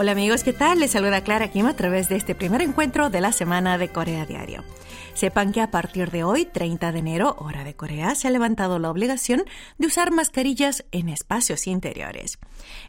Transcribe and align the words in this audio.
Hola 0.00 0.12
amigos, 0.12 0.44
¿qué 0.44 0.52
tal? 0.52 0.78
Les 0.78 0.92
saluda 0.92 1.22
Clara 1.22 1.48
Kim 1.48 1.66
a 1.66 1.74
través 1.74 2.08
de 2.08 2.14
este 2.14 2.36
primer 2.36 2.62
encuentro 2.62 3.10
de 3.10 3.20
la 3.20 3.32
semana 3.32 3.78
de 3.78 3.88
Corea 3.88 4.26
Diario. 4.26 4.62
Sepan 5.18 5.50
que 5.50 5.60
a 5.60 5.72
partir 5.72 6.12
de 6.12 6.22
hoy, 6.22 6.44
30 6.44 6.92
de 6.92 6.98
enero, 7.00 7.34
hora 7.40 7.64
de 7.64 7.74
Corea, 7.74 8.14
se 8.14 8.28
ha 8.28 8.30
levantado 8.30 8.78
la 8.78 8.88
obligación 8.88 9.42
de 9.76 9.88
usar 9.88 10.12
mascarillas 10.12 10.84
en 10.92 11.08
espacios 11.08 11.66
interiores. 11.66 12.38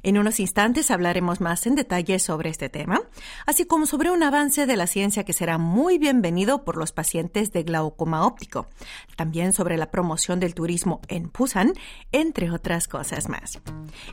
En 0.04 0.16
unos 0.16 0.40
instantes 0.40 0.92
hablaremos 0.92 1.42
más 1.42 1.66
en 1.66 1.74
detalle 1.74 2.20
sobre 2.20 2.52
este 2.52 2.70
tema, 2.70 3.02
así 3.48 3.66
como 3.66 3.88
sobre 3.88 4.12
un 4.12 4.22
avance 4.22 4.68
de 4.68 4.76
la 4.76 4.86
ciencia 4.86 5.24
que 5.24 5.34
será 5.34 5.58
muy 5.58 5.98
bienvenido 5.98 6.64
por 6.64 6.78
los 6.78 6.92
pacientes 6.92 7.52
de 7.52 7.64
glaucoma 7.64 8.24
óptico, 8.28 8.68
también 9.16 9.52
sobre 9.52 9.76
la 9.76 9.90
promoción 9.90 10.40
del 10.40 10.54
turismo 10.54 11.02
en 11.08 11.32
Busan, 11.36 11.74
entre 12.12 12.52
otras 12.52 12.88
cosas 12.88 13.28
más. 13.28 13.60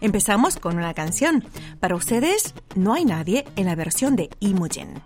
Empezamos 0.01 0.57
con 0.57 0.79
una 0.79 0.95
canción. 0.95 1.45
Para 1.81 1.97
ustedes, 1.97 2.55
no 2.77 2.95
hay 2.95 3.05
nadie 3.05 3.45
en 3.57 3.67
la 3.67 3.75
versión 3.75 4.17
de 4.17 4.31
Imogen. 4.41 5.03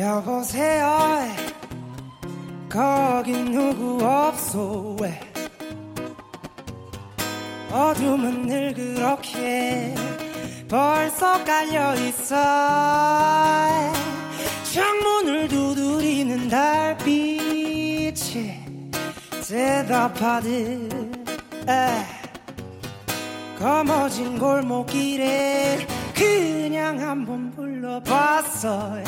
여보세요? 0.00 1.28
거기 2.70 3.32
누구 3.32 4.02
없소? 4.02 4.96
왜 4.98 5.20
어둠은 7.70 8.46
늘 8.46 8.72
그렇게 8.72 9.94
벌써 10.70 11.44
깔려있어. 11.44 12.34
창문을 14.72 15.48
두드리는 15.48 16.48
달빛이 16.48 18.14
대답하듯 19.46 20.90
에 21.68 22.06
검어진 23.58 24.38
골목길에 24.38 25.86
그냥 26.14 26.98
한번 27.00 27.50
불러봤어 27.50 29.02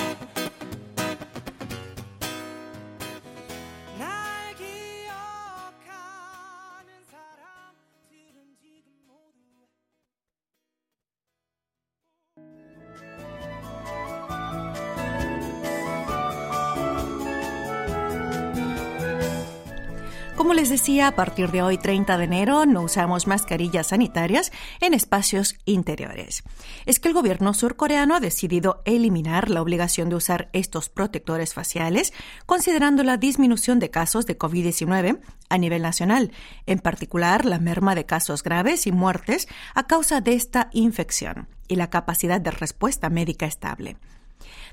decía, 20.73 21.09
a 21.09 21.15
partir 21.15 21.51
de 21.51 21.61
hoy, 21.61 21.77
30 21.77 22.17
de 22.17 22.25
enero, 22.25 22.65
no 22.65 22.81
usamos 22.81 23.27
mascarillas 23.27 23.89
sanitarias 23.89 24.53
en 24.81 24.95
espacios 24.95 25.57
interiores. 25.67 26.43
Es 26.87 26.99
que 26.99 27.09
el 27.09 27.15
gobierno 27.15 27.53
surcoreano 27.53 28.15
ha 28.15 28.21
decidido 28.21 28.81
eliminar 28.87 29.51
la 29.51 29.61
obligación 29.61 30.09
de 30.09 30.17
usar 30.17 30.49
estos 30.55 30.89
protectores 30.89 31.53
faciales, 31.53 32.15
considerando 32.47 33.03
la 33.03 33.19
disminución 33.19 33.81
de 33.81 33.91
casos 33.91 34.25
de 34.25 34.39
COVID-19 34.39 35.21
a 35.51 35.59
nivel 35.59 35.83
nacional, 35.83 36.33
en 36.65 36.79
particular 36.79 37.45
la 37.45 37.59
merma 37.59 37.95
de 37.95 38.07
casos 38.07 38.43
graves 38.43 38.87
y 38.87 38.93
muertes 38.93 39.49
a 39.75 39.87
causa 39.87 40.23
de 40.23 40.33
esta 40.33 40.71
infección 40.73 41.49
y 41.69 41.77
la 41.77 41.91
capacidad 41.91 42.41
de 42.41 42.51
respuesta 42.51 43.11
médica 43.11 43.45
estable 43.45 43.99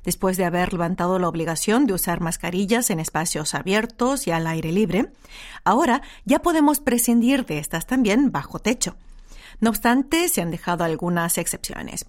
después 0.03 0.37
de 0.37 0.45
haber 0.45 0.73
levantado 0.73 1.19
la 1.19 1.27
obligación 1.27 1.85
de 1.85 1.93
usar 1.93 2.21
mascarillas 2.21 2.89
en 2.89 2.99
espacios 2.99 3.53
abiertos 3.55 4.27
y 4.27 4.31
al 4.31 4.47
aire 4.47 4.71
libre, 4.71 5.11
ahora 5.63 6.01
ya 6.25 6.39
podemos 6.39 6.79
prescindir 6.79 7.45
de 7.45 7.59
estas 7.59 7.87
también 7.87 8.31
bajo 8.31 8.59
techo. 8.59 8.95
No 9.59 9.69
obstante, 9.69 10.29
se 10.29 10.41
han 10.41 10.51
dejado 10.51 10.83
algunas 10.83 11.37
excepciones. 11.37 12.05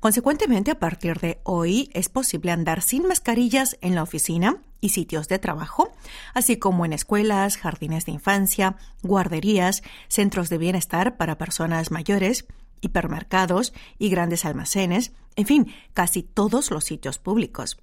Consecuentemente, 0.00 0.70
a 0.70 0.78
partir 0.78 1.18
de 1.18 1.40
hoy 1.42 1.90
es 1.92 2.08
posible 2.08 2.52
andar 2.52 2.82
sin 2.82 3.06
mascarillas 3.06 3.76
en 3.80 3.94
la 3.94 4.02
oficina 4.02 4.56
y 4.80 4.90
sitios 4.90 5.28
de 5.28 5.38
trabajo, 5.38 5.92
así 6.34 6.56
como 6.56 6.84
en 6.84 6.92
escuelas, 6.92 7.56
jardines 7.56 8.06
de 8.06 8.12
infancia, 8.12 8.76
guarderías, 9.02 9.82
centros 10.08 10.50
de 10.50 10.58
bienestar 10.58 11.16
para 11.16 11.36
personas 11.36 11.90
mayores, 11.90 12.46
hipermercados 12.80 13.72
y 13.98 14.08
grandes 14.08 14.44
almacenes, 14.44 15.12
en 15.36 15.46
fin, 15.46 15.74
casi 15.94 16.22
todos 16.22 16.70
los 16.70 16.84
sitios 16.84 17.18
públicos. 17.18 17.78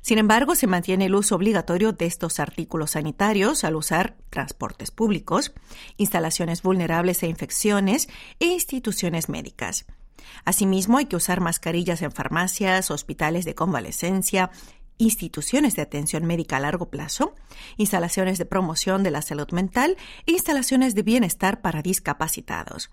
Sin 0.00 0.18
embargo, 0.18 0.54
se 0.54 0.66
mantiene 0.66 1.06
el 1.06 1.14
uso 1.14 1.34
obligatorio 1.34 1.92
de 1.92 2.06
estos 2.06 2.40
artículos 2.40 2.92
sanitarios 2.92 3.64
al 3.64 3.76
usar 3.76 4.16
transportes 4.30 4.90
públicos, 4.90 5.52
instalaciones 5.96 6.62
vulnerables 6.62 7.22
a 7.22 7.26
infecciones 7.26 8.08
e 8.38 8.46
instituciones 8.46 9.28
médicas. 9.28 9.86
Asimismo, 10.44 10.98
hay 10.98 11.06
que 11.06 11.16
usar 11.16 11.40
mascarillas 11.40 12.02
en 12.02 12.12
farmacias, 12.12 12.90
hospitales 12.90 13.44
de 13.44 13.54
convalecencia, 13.54 14.50
instituciones 14.98 15.76
de 15.76 15.82
atención 15.82 16.26
médica 16.26 16.56
a 16.56 16.60
largo 16.60 16.90
plazo, 16.90 17.34
instalaciones 17.76 18.38
de 18.38 18.44
promoción 18.44 19.02
de 19.02 19.10
la 19.10 19.22
salud 19.22 19.50
mental 19.52 19.96
e 20.26 20.32
instalaciones 20.32 20.94
de 20.94 21.02
bienestar 21.02 21.60
para 21.60 21.82
discapacitados. 21.82 22.90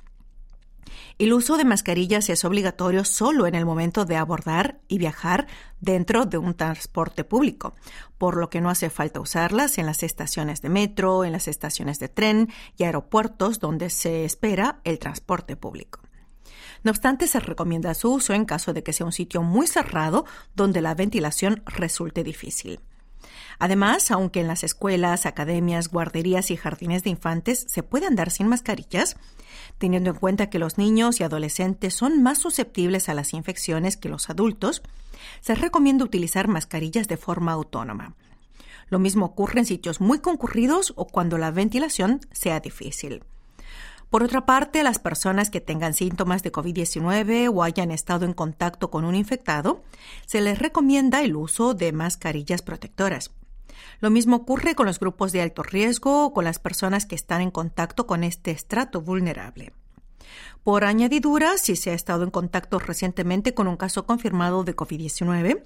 El 1.17 1.33
uso 1.33 1.57
de 1.57 1.66
mascarillas 1.66 2.29
es 2.29 2.44
obligatorio 2.45 3.06
solo 3.06 3.47
en 3.47 3.56
el 3.56 3.66
momento 3.66 4.06
de 4.06 4.17
abordar 4.17 4.79
y 4.88 4.97
viajar 4.97 5.47
dentro 5.79 6.25
de 6.25 6.38
un 6.38 6.56
transporte 6.56 7.23
público, 7.23 7.75
por 8.17 8.38
lo 8.38 8.50
que 8.50 8.61
no 8.61 8.69
hace 8.69 8.89
falta 8.89 9.19
usarlas 9.19 9.78
en 9.78 9.85
las 9.85 10.03
estaciones 10.03 10.61
de 10.61 10.69
metro, 10.69 11.23
en 11.23 11.31
las 11.31 11.47
estaciones 11.47 12.00
de 12.00 12.09
tren 12.09 12.50
y 12.78 12.84
aeropuertos 12.84 13.59
donde 13.59 13.89
se 13.89 14.25
espera 14.25 14.79
el 14.84 15.00
transporte 15.00 15.55
público. 15.55 16.01
No 16.84 16.91
obstante, 16.91 17.28
se 17.28 17.39
recomienda 17.39 17.94
su 17.94 18.13
uso 18.13 18.34
en 18.34 18.45
caso 18.45 18.72
de 18.72 18.84
que 18.84 18.94
sea 18.94 19.05
un 19.05 19.11
sitio 19.11 19.41
muy 19.41 19.67
cerrado 19.67 20.25
donde 20.55 20.81
la 20.81 20.94
ventilación 20.94 21.63
resulte 21.66 22.23
difícil. 22.23 22.79
Además, 23.57 24.11
aunque 24.11 24.41
en 24.41 24.47
las 24.47 24.63
escuelas, 24.63 25.25
academias, 25.25 25.89
guarderías 25.89 26.51
y 26.51 26.57
jardines 26.57 27.03
de 27.03 27.09
infantes 27.09 27.66
se 27.69 27.84
puede 27.84 28.05
andar 28.05 28.29
sin 28.29 28.47
mascarillas, 28.47 29.16
teniendo 29.77 30.11
en 30.11 30.15
cuenta 30.17 30.49
que 30.49 30.59
los 30.59 30.77
niños 30.77 31.19
y 31.19 31.23
adolescentes 31.23 31.93
son 31.93 32.23
más 32.23 32.37
susceptibles 32.39 33.09
a 33.09 33.13
las 33.13 33.33
infecciones 33.33 33.97
que 33.97 34.09
los 34.09 34.29
adultos, 34.29 34.81
se 35.41 35.55
recomienda 35.55 36.05
utilizar 36.05 36.47
mascarillas 36.47 37.07
de 37.07 37.17
forma 37.17 37.51
autónoma. 37.51 38.15
Lo 38.89 38.99
mismo 38.99 39.25
ocurre 39.25 39.59
en 39.59 39.65
sitios 39.65 39.99
muy 39.99 40.19
concurridos 40.19 40.93
o 40.95 41.07
cuando 41.07 41.37
la 41.37 41.51
ventilación 41.51 42.21
sea 42.31 42.59
difícil. 42.59 43.23
Por 44.09 44.23
otra 44.23 44.45
parte, 44.45 44.83
las 44.83 44.99
personas 44.99 45.49
que 45.49 45.61
tengan 45.61 45.93
síntomas 45.93 46.43
de 46.43 46.51
COVID-19 46.51 47.51
o 47.53 47.63
hayan 47.63 47.91
estado 47.91 48.25
en 48.25 48.33
contacto 48.33 48.89
con 48.91 49.03
un 49.03 49.15
infectado, 49.15 49.83
se 50.25 50.41
les 50.41 50.59
recomienda 50.59 51.23
el 51.23 51.35
uso 51.35 51.73
de 51.73 51.91
mascarillas 51.91 52.61
protectoras. 52.61 53.31
Lo 54.00 54.09
mismo 54.09 54.38
ocurre 54.38 54.75
con 54.75 54.85
los 54.85 55.00
grupos 55.00 55.31
de 55.31 55.41
alto 55.41 55.63
riesgo 55.63 56.25
o 56.25 56.33
con 56.33 56.45
las 56.45 56.59
personas 56.59 57.06
que 57.06 57.16
están 57.16 57.41
en 57.41 57.51
contacto 57.51 58.07
con 58.07 58.23
este 58.23 58.51
estrato 58.51 59.01
vulnerable. 59.01 59.73
Por 60.63 60.83
añadidura, 60.83 61.57
si 61.57 61.75
se 61.75 61.91
ha 61.91 61.94
estado 61.94 62.23
en 62.23 62.31
contacto 62.31 62.79
recientemente 62.79 63.53
con 63.53 63.67
un 63.67 63.78
caso 63.78 64.05
confirmado 64.05 64.63
de 64.63 64.75
COVID-19, 64.75 65.63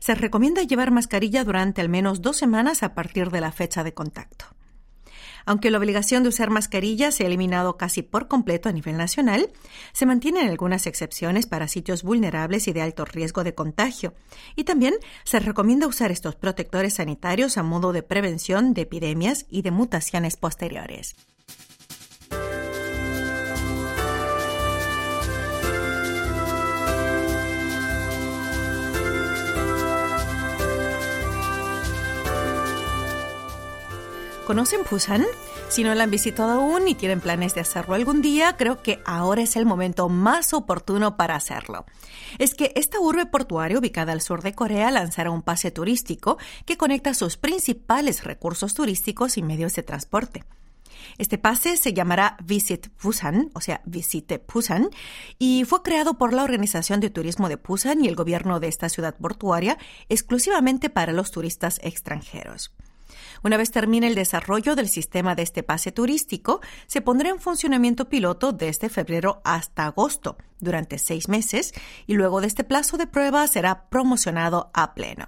se 0.00 0.14
recomienda 0.14 0.62
llevar 0.62 0.90
mascarilla 0.90 1.44
durante 1.44 1.80
al 1.80 1.88
menos 1.88 2.22
dos 2.22 2.36
semanas 2.36 2.82
a 2.82 2.94
partir 2.94 3.30
de 3.30 3.40
la 3.40 3.52
fecha 3.52 3.84
de 3.84 3.94
contacto. 3.94 4.46
Aunque 5.44 5.70
la 5.70 5.78
obligación 5.78 6.22
de 6.22 6.28
usar 6.28 6.50
mascarilla 6.50 7.10
se 7.10 7.24
ha 7.24 7.26
eliminado 7.26 7.76
casi 7.76 8.02
por 8.02 8.28
completo 8.28 8.68
a 8.68 8.72
nivel 8.72 8.96
nacional, 8.96 9.50
se 9.92 10.06
mantienen 10.06 10.48
algunas 10.48 10.86
excepciones 10.86 11.46
para 11.46 11.68
sitios 11.68 12.02
vulnerables 12.02 12.68
y 12.68 12.72
de 12.72 12.82
alto 12.82 13.04
riesgo 13.04 13.44
de 13.44 13.54
contagio. 13.54 14.14
Y 14.56 14.64
también 14.64 14.94
se 15.24 15.40
recomienda 15.40 15.86
usar 15.86 16.10
estos 16.10 16.36
protectores 16.36 16.94
sanitarios 16.94 17.58
a 17.58 17.62
modo 17.62 17.92
de 17.92 18.02
prevención 18.02 18.74
de 18.74 18.82
epidemias 18.82 19.46
y 19.48 19.62
de 19.62 19.70
mutaciones 19.70 20.36
posteriores. 20.36 21.16
¿Conocen 34.52 34.82
Busan? 34.90 35.24
Si 35.70 35.82
no 35.82 35.94
la 35.94 36.04
han 36.04 36.10
visitado 36.10 36.50
aún 36.50 36.86
y 36.86 36.94
tienen 36.94 37.22
planes 37.22 37.54
de 37.54 37.62
hacerlo 37.62 37.94
algún 37.94 38.20
día, 38.20 38.54
creo 38.58 38.82
que 38.82 39.00
ahora 39.06 39.40
es 39.40 39.56
el 39.56 39.64
momento 39.64 40.10
más 40.10 40.52
oportuno 40.52 41.16
para 41.16 41.36
hacerlo. 41.36 41.86
Es 42.38 42.52
que 42.52 42.70
esta 42.76 43.00
urbe 43.00 43.24
portuaria 43.24 43.78
ubicada 43.78 44.12
al 44.12 44.20
sur 44.20 44.42
de 44.42 44.52
Corea 44.52 44.90
lanzará 44.90 45.30
un 45.30 45.40
pase 45.40 45.70
turístico 45.70 46.36
que 46.66 46.76
conecta 46.76 47.14
sus 47.14 47.38
principales 47.38 48.24
recursos 48.24 48.74
turísticos 48.74 49.38
y 49.38 49.42
medios 49.42 49.74
de 49.74 49.84
transporte. 49.84 50.44
Este 51.16 51.38
pase 51.38 51.78
se 51.78 51.94
llamará 51.94 52.36
Visit 52.44 52.88
Busan, 53.02 53.48
o 53.54 53.62
sea, 53.62 53.80
Visite 53.86 54.44
Busan, 54.52 54.90
y 55.38 55.64
fue 55.64 55.82
creado 55.82 56.18
por 56.18 56.34
la 56.34 56.44
Organización 56.44 57.00
de 57.00 57.08
Turismo 57.08 57.48
de 57.48 57.56
Busan 57.56 58.04
y 58.04 58.08
el 58.08 58.16
gobierno 58.16 58.60
de 58.60 58.68
esta 58.68 58.90
ciudad 58.90 59.16
portuaria 59.16 59.78
exclusivamente 60.10 60.90
para 60.90 61.14
los 61.14 61.30
turistas 61.30 61.80
extranjeros. 61.82 62.70
Una 63.42 63.56
vez 63.56 63.70
termine 63.70 64.06
el 64.06 64.14
desarrollo 64.14 64.76
del 64.76 64.88
sistema 64.88 65.34
de 65.34 65.42
este 65.42 65.62
pase 65.62 65.90
turístico, 65.90 66.60
se 66.86 67.00
pondrá 67.00 67.30
en 67.30 67.40
funcionamiento 67.40 68.08
piloto 68.08 68.52
desde 68.52 68.88
febrero 68.88 69.40
hasta 69.44 69.86
agosto, 69.86 70.36
durante 70.60 70.98
seis 70.98 71.28
meses, 71.28 71.72
y 72.06 72.14
luego 72.14 72.40
de 72.40 72.46
este 72.46 72.62
plazo 72.64 72.96
de 72.96 73.06
prueba 73.06 73.46
será 73.48 73.88
promocionado 73.88 74.70
a 74.74 74.94
pleno. 74.94 75.26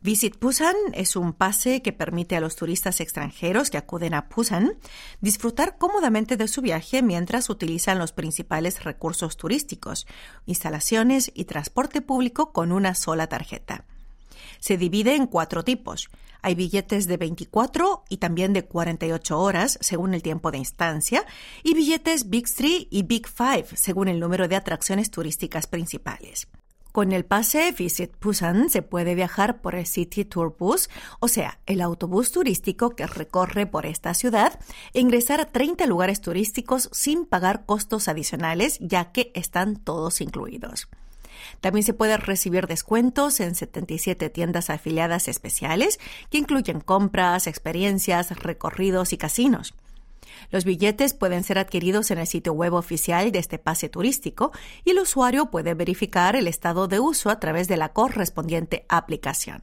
Visit 0.00 0.40
Busan 0.40 0.74
es 0.94 1.14
un 1.14 1.32
pase 1.32 1.80
que 1.80 1.92
permite 1.92 2.34
a 2.34 2.40
los 2.40 2.56
turistas 2.56 2.98
extranjeros 3.00 3.70
que 3.70 3.78
acuden 3.78 4.14
a 4.14 4.22
Busan 4.22 4.72
disfrutar 5.20 5.78
cómodamente 5.78 6.36
de 6.36 6.48
su 6.48 6.60
viaje 6.60 7.02
mientras 7.02 7.48
utilizan 7.48 8.00
los 8.00 8.10
principales 8.10 8.82
recursos 8.82 9.36
turísticos, 9.36 10.08
instalaciones 10.44 11.30
y 11.36 11.44
transporte 11.44 12.00
público 12.02 12.52
con 12.52 12.72
una 12.72 12.96
sola 12.96 13.28
tarjeta. 13.28 13.84
Se 14.58 14.76
divide 14.76 15.14
en 15.14 15.28
cuatro 15.28 15.62
tipos. 15.62 16.10
Hay 16.42 16.54
billetes 16.56 17.06
de 17.06 17.16
24 17.16 18.04
y 18.08 18.16
también 18.18 18.52
de 18.52 18.64
48 18.64 19.38
horas, 19.38 19.78
según 19.80 20.12
el 20.12 20.22
tiempo 20.22 20.50
de 20.50 20.58
instancia, 20.58 21.24
y 21.62 21.74
billetes 21.74 22.28
Big 22.28 22.52
3 22.52 22.88
y 22.90 23.02
Big 23.04 23.28
5, 23.28 23.68
según 23.74 24.08
el 24.08 24.20
número 24.20 24.48
de 24.48 24.56
atracciones 24.56 25.10
turísticas 25.10 25.68
principales. 25.68 26.48
Con 26.92 27.12
el 27.12 27.24
pase 27.24 27.72
Visit 27.72 28.12
Busan 28.20 28.68
se 28.68 28.82
puede 28.82 29.14
viajar 29.14 29.62
por 29.62 29.74
el 29.74 29.86
City 29.86 30.26
Tour 30.26 30.54
Bus, 30.58 30.90
o 31.20 31.28
sea, 31.28 31.58
el 31.64 31.80
autobús 31.80 32.32
turístico 32.32 32.90
que 32.90 33.06
recorre 33.06 33.66
por 33.66 33.86
esta 33.86 34.12
ciudad, 34.12 34.60
e 34.92 35.00
ingresar 35.00 35.40
a 35.40 35.46
30 35.46 35.86
lugares 35.86 36.20
turísticos 36.20 36.90
sin 36.92 37.24
pagar 37.24 37.64
costos 37.64 38.08
adicionales, 38.08 38.78
ya 38.80 39.10
que 39.10 39.32
están 39.34 39.76
todos 39.76 40.20
incluidos. 40.20 40.88
También 41.62 41.84
se 41.84 41.94
puede 41.94 42.16
recibir 42.16 42.66
descuentos 42.66 43.38
en 43.38 43.54
77 43.54 44.28
tiendas 44.30 44.68
afiliadas 44.68 45.28
especiales 45.28 46.00
que 46.28 46.38
incluyen 46.38 46.80
compras, 46.80 47.46
experiencias, 47.46 48.36
recorridos 48.36 49.12
y 49.12 49.16
casinos. 49.16 49.72
Los 50.50 50.64
billetes 50.64 51.14
pueden 51.14 51.44
ser 51.44 51.58
adquiridos 51.58 52.10
en 52.10 52.18
el 52.18 52.26
sitio 52.26 52.52
web 52.52 52.74
oficial 52.74 53.30
de 53.30 53.38
este 53.38 53.58
pase 53.58 53.88
turístico 53.88 54.50
y 54.84 54.90
el 54.90 54.98
usuario 54.98 55.52
puede 55.52 55.74
verificar 55.74 56.34
el 56.34 56.48
estado 56.48 56.88
de 56.88 56.98
uso 56.98 57.30
a 57.30 57.38
través 57.38 57.68
de 57.68 57.76
la 57.76 57.90
correspondiente 57.90 58.84
aplicación. 58.88 59.62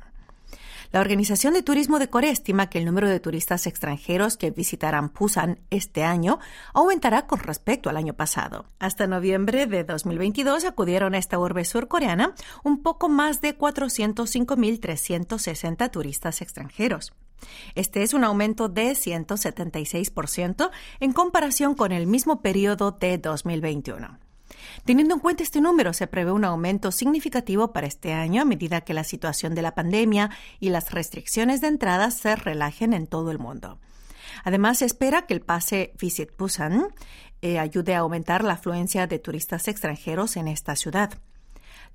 La 0.91 1.01
Organización 1.01 1.53
de 1.53 1.61
Turismo 1.61 1.99
de 1.99 2.09
Corea 2.09 2.31
estima 2.31 2.67
que 2.67 2.79
el 2.79 2.85
número 2.85 3.07
de 3.07 3.19
turistas 3.19 3.67
extranjeros 3.67 4.37
que 4.37 4.49
visitarán 4.49 5.11
Busan 5.13 5.59
este 5.69 6.03
año 6.03 6.39
aumentará 6.73 7.27
con 7.27 7.37
respecto 7.37 7.91
al 7.91 7.97
año 7.97 8.15
pasado. 8.15 8.65
Hasta 8.79 9.05
noviembre 9.05 9.67
de 9.67 9.83
2022 9.83 10.65
acudieron 10.65 11.13
a 11.13 11.19
esta 11.19 11.37
urbe 11.37 11.63
surcoreana 11.63 12.33
un 12.63 12.81
poco 12.81 13.07
más 13.07 13.39
de 13.39 13.55
405.360 13.55 15.91
turistas 15.91 16.41
extranjeros. 16.41 17.13
Este 17.75 18.01
es 18.01 18.15
un 18.15 18.23
aumento 18.23 18.67
de 18.67 18.93
176% 18.93 20.71
en 20.99 21.13
comparación 21.13 21.75
con 21.75 21.91
el 21.91 22.07
mismo 22.07 22.41
periodo 22.41 22.89
de 22.91 23.19
2021. 23.19 24.28
Teniendo 24.85 25.15
en 25.15 25.19
cuenta 25.19 25.43
este 25.43 25.61
número, 25.61 25.93
se 25.93 26.07
prevé 26.07 26.31
un 26.31 26.45
aumento 26.45 26.91
significativo 26.91 27.71
para 27.73 27.87
este 27.87 28.13
año 28.13 28.41
a 28.41 28.45
medida 28.45 28.81
que 28.81 28.93
la 28.93 29.03
situación 29.03 29.55
de 29.55 29.61
la 29.61 29.75
pandemia 29.75 30.29
y 30.59 30.69
las 30.69 30.91
restricciones 30.91 31.61
de 31.61 31.67
entrada 31.67 32.11
se 32.11 32.35
relajen 32.35 32.93
en 32.93 33.07
todo 33.07 33.31
el 33.31 33.39
mundo. 33.39 33.79
Además, 34.43 34.79
se 34.79 34.85
espera 34.85 35.25
que 35.25 35.33
el 35.33 35.41
pase 35.41 35.93
Visit 35.99 36.37
Busan 36.37 36.87
eh, 37.41 37.59
ayude 37.59 37.95
a 37.95 37.99
aumentar 37.99 38.43
la 38.43 38.53
afluencia 38.53 39.07
de 39.07 39.19
turistas 39.19 39.67
extranjeros 39.67 40.37
en 40.37 40.47
esta 40.47 40.75
ciudad. 40.75 41.11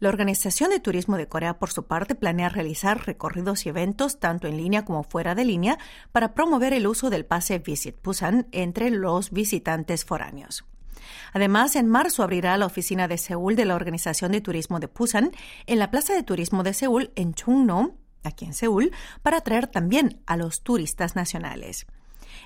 La 0.01 0.09
Organización 0.09 0.71
de 0.71 0.81
Turismo 0.81 1.17
de 1.17 1.29
Corea, 1.29 1.59
por 1.59 1.71
su 1.71 1.85
parte, 1.85 2.15
planea 2.15 2.49
realizar 2.49 3.07
recorridos 3.07 3.65
y 3.65 3.69
eventos 3.69 4.19
tanto 4.19 4.49
en 4.49 4.57
línea 4.57 4.85
como 4.85 5.05
fuera 5.05 5.35
de 5.35 5.45
línea 5.45 5.79
para 6.11 6.35
promover 6.35 6.73
el 6.73 6.87
uso 6.87 7.11
del 7.11 7.25
pase 7.25 7.59
Visit 7.59 8.03
Busan 8.03 8.49
entre 8.51 8.91
los 8.91 9.31
visitantes 9.31 10.05
foráneos. 10.05 10.65
Además, 11.33 11.77
en 11.77 11.89
marzo 11.89 12.23
abrirá 12.23 12.57
la 12.57 12.67
oficina 12.67 13.09
de 13.09 13.19
Seúl 13.19 13.57
de 13.57 13.65
la 13.65 13.75
Organización 13.75 14.33
de 14.33 14.41
Turismo 14.41 14.81
de 14.81 14.87
Busan 14.87 15.33
en 15.67 15.79
la 15.79 15.91
Plaza 15.91 16.15
de 16.15 16.23
Turismo 16.23 16.63
de 16.63 16.75
Seúl 16.75 17.11
en 17.17 17.35
Chungno, 17.35 17.97
aquí 18.23 18.45
en 18.45 18.55
Seúl, 18.55 18.93
para 19.23 19.39
atraer 19.39 19.67
también 19.67 20.21
a 20.27 20.37
los 20.37 20.63
turistas 20.63 21.17
nacionales. 21.17 21.87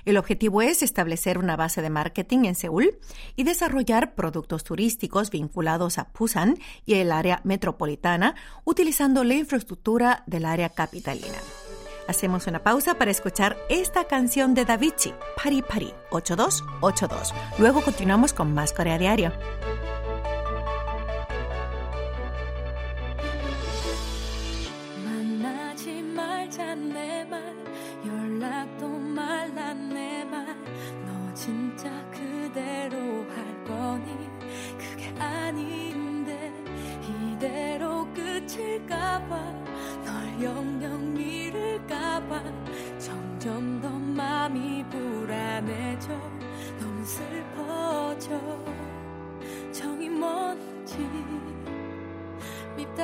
El 0.05 0.17
objetivo 0.17 0.61
es 0.61 0.81
establecer 0.81 1.37
una 1.37 1.55
base 1.55 1.81
de 1.81 1.89
marketing 1.89 2.45
en 2.45 2.55
Seúl 2.55 2.97
y 3.35 3.43
desarrollar 3.43 4.15
productos 4.15 4.63
turísticos 4.63 5.29
vinculados 5.29 5.97
a 5.97 6.07
Busan 6.17 6.57
y 6.85 6.95
el 6.95 7.11
área 7.11 7.41
metropolitana 7.43 8.35
utilizando 8.65 9.23
la 9.23 9.35
infraestructura 9.35 10.23
del 10.27 10.45
área 10.45 10.69
capitalina. 10.69 11.37
Hacemos 12.09 12.47
una 12.47 12.63
pausa 12.63 12.95
para 12.95 13.11
escuchar 13.11 13.55
esta 13.69 14.05
canción 14.05 14.55
de 14.55 14.65
Davichi, 14.65 15.13
Pari 15.37 15.61
Pari 15.61 15.93
8282. 16.09 17.35
Luego 17.59 17.83
continuamos 17.83 18.33
con 18.33 18.51
más 18.51 18.73
Corea 18.73 18.97
Diario. 18.97 19.31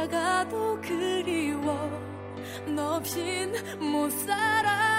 밉다가도 0.05 0.81
그리워. 0.81 1.89
너 2.67 2.95
없인 2.95 3.53
못 3.79 4.09
살아 4.11 4.94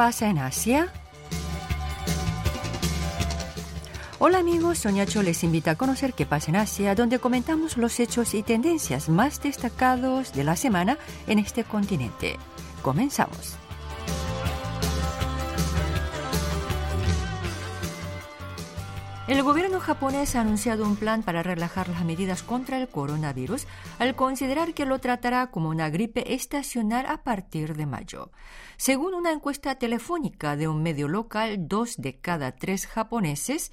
pasa 0.00 0.30
en 0.30 0.38
Asia? 0.38 0.88
Hola 4.18 4.38
amigos, 4.38 4.78
Soñacho 4.78 5.22
les 5.22 5.44
invita 5.44 5.72
a 5.72 5.74
conocer 5.74 6.14
qué 6.14 6.24
pasa 6.24 6.50
en 6.50 6.56
Asia, 6.56 6.94
donde 6.94 7.18
comentamos 7.18 7.76
los 7.76 8.00
hechos 8.00 8.32
y 8.32 8.42
tendencias 8.42 9.10
más 9.10 9.42
destacados 9.42 10.32
de 10.32 10.44
la 10.44 10.56
semana 10.56 10.96
en 11.26 11.38
este 11.38 11.64
continente. 11.64 12.38
Comenzamos. 12.80 13.58
El 19.30 19.44
gobierno 19.44 19.78
japonés 19.78 20.34
ha 20.34 20.40
anunciado 20.40 20.84
un 20.84 20.96
plan 20.96 21.22
para 21.22 21.44
relajar 21.44 21.88
las 21.88 22.04
medidas 22.04 22.42
contra 22.42 22.78
el 22.78 22.88
coronavirus 22.88 23.68
al 24.00 24.16
considerar 24.16 24.74
que 24.74 24.86
lo 24.86 24.98
tratará 24.98 25.52
como 25.52 25.68
una 25.68 25.88
gripe 25.88 26.34
estacional 26.34 27.06
a 27.06 27.22
partir 27.22 27.76
de 27.76 27.86
mayo. 27.86 28.32
Según 28.76 29.14
una 29.14 29.30
encuesta 29.30 29.76
telefónica 29.76 30.56
de 30.56 30.66
un 30.66 30.82
medio 30.82 31.06
local, 31.06 31.68
dos 31.68 31.98
de 31.98 32.18
cada 32.18 32.56
tres 32.56 32.88
japoneses 32.88 33.70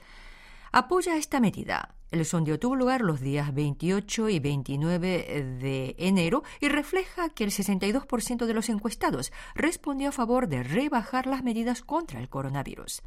apoya 0.71 1.17
esta 1.17 1.39
medida. 1.39 1.95
El 2.11 2.23
sondeo 2.23 2.59
tuvo 2.59 2.75
lugar 2.75 3.01
los 3.01 3.19
días 3.19 3.51
28 3.51 4.29
y 4.29 4.37
29 4.37 5.57
de 5.59 5.95
enero 5.97 6.43
y 6.61 6.69
refleja 6.69 7.29
que 7.29 7.43
el 7.43 7.49
62% 7.49 8.45
de 8.45 8.53
los 8.53 8.69
encuestados 8.69 9.33
respondió 9.55 10.09
a 10.09 10.11
favor 10.11 10.49
de 10.49 10.61
rebajar 10.61 11.25
las 11.25 11.43
medidas 11.43 11.81
contra 11.81 12.19
el 12.19 12.29
coronavirus. 12.29 13.01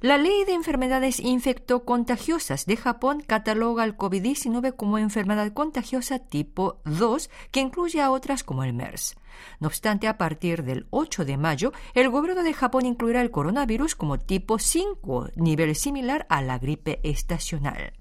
La 0.00 0.18
Ley 0.18 0.44
de 0.44 0.52
Enfermedades 0.52 1.20
Infectocontagiosas 1.20 2.66
de 2.66 2.76
Japón 2.76 3.22
cataloga 3.26 3.84
al 3.84 3.96
COVID-19 3.96 4.74
como 4.76 4.98
enfermedad 4.98 5.52
contagiosa 5.52 6.18
tipo 6.18 6.80
2, 6.84 7.30
que 7.50 7.60
incluye 7.60 8.02
a 8.02 8.10
otras 8.10 8.42
como 8.42 8.64
el 8.64 8.74
MERS. 8.74 9.16
No 9.60 9.68
obstante, 9.68 10.08
a 10.08 10.18
partir 10.18 10.64
del 10.64 10.86
8 10.90 11.24
de 11.24 11.36
mayo, 11.36 11.72
el 11.94 12.10
gobierno 12.10 12.42
de 12.42 12.52
Japón 12.52 12.86
incluirá 12.86 13.22
el 13.22 13.30
coronavirus 13.30 13.94
como 13.94 14.18
tipo 14.18 14.58
5, 14.58 15.30
nivel 15.36 15.74
similar 15.74 16.26
a 16.28 16.42
la 16.42 16.58
gripe 16.58 17.00
estacional. 17.02 17.94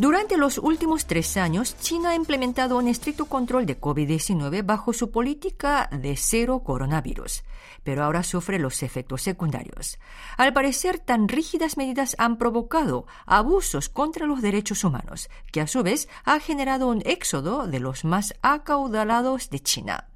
Durante 0.00 0.38
los 0.38 0.56
últimos 0.56 1.04
tres 1.04 1.36
años, 1.36 1.76
China 1.78 2.08
ha 2.08 2.14
implementado 2.14 2.78
un 2.78 2.88
estricto 2.88 3.26
control 3.26 3.66
de 3.66 3.78
COVID-19 3.78 4.64
bajo 4.64 4.94
su 4.94 5.10
política 5.10 5.90
de 5.92 6.16
cero 6.16 6.62
coronavirus, 6.64 7.44
pero 7.84 8.04
ahora 8.04 8.22
sufre 8.22 8.58
los 8.58 8.82
efectos 8.82 9.20
secundarios. 9.20 9.98
Al 10.38 10.54
parecer, 10.54 11.00
tan 11.00 11.28
rígidas 11.28 11.76
medidas 11.76 12.16
han 12.16 12.38
provocado 12.38 13.04
abusos 13.26 13.90
contra 13.90 14.24
los 14.24 14.40
derechos 14.40 14.84
humanos, 14.84 15.28
que 15.52 15.60
a 15.60 15.66
su 15.66 15.82
vez 15.82 16.08
ha 16.24 16.40
generado 16.40 16.88
un 16.88 17.02
éxodo 17.04 17.66
de 17.66 17.80
los 17.80 18.06
más 18.06 18.32
acaudalados 18.40 19.50
de 19.50 19.60
China. 19.60 20.08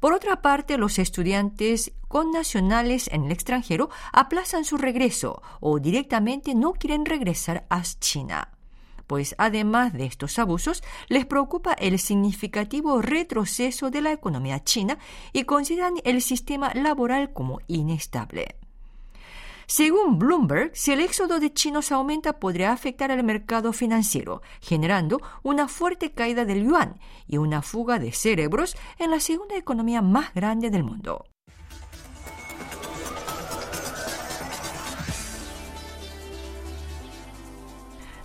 Por 0.00 0.14
otra 0.14 0.40
parte, 0.40 0.78
los 0.78 0.98
estudiantes 0.98 1.92
connacionales 2.08 3.08
en 3.08 3.24
el 3.24 3.32
extranjero 3.32 3.90
aplazan 4.14 4.64
su 4.64 4.78
regreso 4.78 5.42
o 5.60 5.78
directamente 5.78 6.54
no 6.54 6.72
quieren 6.72 7.04
regresar 7.04 7.66
a 7.68 7.82
China. 7.82 8.53
Pues 9.06 9.34
además 9.38 9.92
de 9.92 10.06
estos 10.06 10.38
abusos, 10.38 10.82
les 11.08 11.26
preocupa 11.26 11.72
el 11.74 11.98
significativo 11.98 13.02
retroceso 13.02 13.90
de 13.90 14.00
la 14.00 14.12
economía 14.12 14.62
china 14.62 14.98
y 15.32 15.44
consideran 15.44 15.94
el 16.04 16.22
sistema 16.22 16.72
laboral 16.74 17.32
como 17.32 17.60
inestable. 17.66 18.56
Según 19.66 20.18
Bloomberg, 20.18 20.70
si 20.74 20.92
el 20.92 21.00
éxodo 21.00 21.40
de 21.40 21.52
chinos 21.52 21.90
aumenta, 21.90 22.38
podría 22.38 22.72
afectar 22.72 23.10
al 23.10 23.24
mercado 23.24 23.72
financiero, 23.72 24.42
generando 24.60 25.20
una 25.42 25.68
fuerte 25.68 26.12
caída 26.12 26.44
del 26.44 26.64
yuan 26.64 27.00
y 27.26 27.38
una 27.38 27.62
fuga 27.62 27.98
de 27.98 28.12
cerebros 28.12 28.76
en 28.98 29.10
la 29.10 29.20
segunda 29.20 29.56
economía 29.56 30.02
más 30.02 30.34
grande 30.34 30.70
del 30.70 30.84
mundo. 30.84 31.24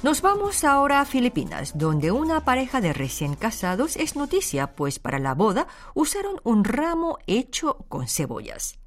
Nos 0.01 0.21
vamos 0.21 0.63
ahora 0.63 1.01
a 1.01 1.05
Filipinas, 1.05 1.77
donde 1.77 2.11
una 2.11 2.45
pareja 2.45 2.79
de 2.79 2.93
recién 2.93 3.35
casados 3.35 3.97
es 3.97 4.15
noticia, 4.15 4.73
pues 4.73 4.97
para 4.97 5.19
la 5.19 5.35
boda 5.35 5.67
usaron 5.93 6.39
un 6.45 6.63
ramo 6.63 7.17
hecho 7.27 7.85
con 7.89 8.07
cebollas. 8.07 8.79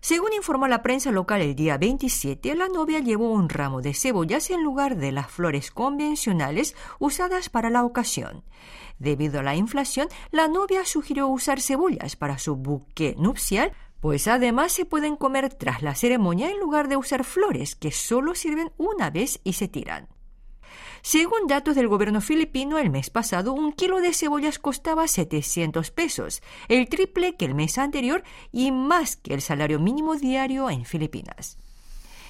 Según 0.00 0.32
informó 0.32 0.66
la 0.66 0.82
prensa 0.82 1.12
local 1.12 1.40
el 1.42 1.54
día 1.54 1.78
27, 1.78 2.56
la 2.56 2.68
novia 2.68 2.98
llevó 2.98 3.30
un 3.30 3.48
ramo 3.48 3.80
de 3.80 3.94
cebollas 3.94 4.50
en 4.50 4.64
lugar 4.64 4.96
de 4.96 5.12
las 5.12 5.30
flores 5.30 5.70
convencionales 5.70 6.74
usadas 6.98 7.48
para 7.48 7.70
la 7.70 7.84
ocasión. 7.84 8.42
Debido 8.98 9.38
a 9.38 9.44
la 9.44 9.54
inflación, 9.54 10.08
la 10.32 10.48
novia 10.48 10.84
sugirió 10.84 11.28
usar 11.28 11.60
cebollas 11.60 12.16
para 12.16 12.38
su 12.38 12.56
buque 12.56 13.14
nupcial, 13.18 13.70
pues 14.00 14.28
además 14.28 14.72
se 14.72 14.84
pueden 14.84 15.16
comer 15.16 15.52
tras 15.54 15.82
la 15.82 15.94
ceremonia 15.94 16.50
en 16.50 16.60
lugar 16.60 16.88
de 16.88 16.96
usar 16.96 17.24
flores 17.24 17.74
que 17.74 17.90
solo 17.90 18.34
sirven 18.34 18.72
una 18.76 19.10
vez 19.10 19.40
y 19.44 19.54
se 19.54 19.68
tiran. 19.68 20.08
Según 21.02 21.46
datos 21.46 21.76
del 21.76 21.88
gobierno 21.88 22.20
filipino, 22.20 22.78
el 22.78 22.90
mes 22.90 23.10
pasado 23.10 23.52
un 23.52 23.72
kilo 23.72 24.00
de 24.00 24.12
cebollas 24.12 24.58
costaba 24.58 25.06
700 25.06 25.90
pesos, 25.90 26.42
el 26.68 26.88
triple 26.88 27.36
que 27.36 27.44
el 27.44 27.54
mes 27.54 27.78
anterior 27.78 28.22
y 28.52 28.72
más 28.72 29.16
que 29.16 29.34
el 29.34 29.40
salario 29.40 29.78
mínimo 29.78 30.16
diario 30.16 30.68
en 30.70 30.84
Filipinas. 30.84 31.58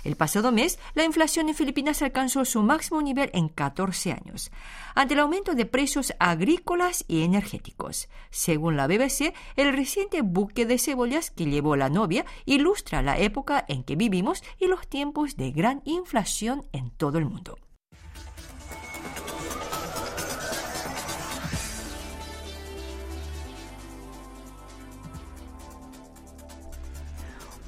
El 0.05 0.17
pasado 0.17 0.53
mes, 0.53 0.79
la 0.95 1.05
inflación 1.05 1.49
en 1.49 1.55
Filipinas 1.55 2.03
alcanzó 2.03 2.45
su 2.45 2.63
máximo 2.63 3.03
nivel 3.03 3.31
en 3.33 3.49
14 3.49 4.13
años, 4.13 4.51
ante 4.95 5.15
el 5.15 5.21
aumento 5.21 5.55
de 5.55 5.67
precios 5.67 6.13
agrícolas 6.19 7.05
y 7.09 7.23
energéticos. 7.23 8.09
Según 8.31 8.77
la 8.77 8.87
BBC, 8.87 9.35
el 9.57 9.73
reciente 9.73 10.23
buque 10.23 10.67
de 10.67 10.79
cebollas 10.79 11.31
que 11.31 11.47
llevó 11.47 11.77
la 11.77 11.89
novia 11.89 12.25
ilustra 12.47 13.03
la 13.03 13.19
época 13.19 13.65
en 13.69 13.85
que 13.85 13.97
vivimos 13.97 14.43
y 14.59 14.67
los 14.67 14.87
tiempos 14.89 15.37
de 15.37 15.51
gran 15.53 15.83
inflación 15.85 16.67
en 16.73 16.91
todo 16.91 17.19
el 17.19 17.25
mundo. 17.25 17.59